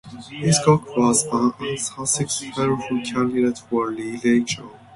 [0.39, 1.53] Hiscock was an
[1.99, 4.67] unsuccessful candidate for reelection.